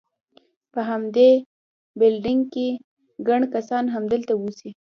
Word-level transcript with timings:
په 0.73 0.79
همدې 0.89 1.29
بلډینګ 1.99 2.43
کې، 2.53 2.67
ګڼ 3.27 3.41
کسان 3.55 3.83
همدلته 3.95 4.31
اوسي. 4.39 4.69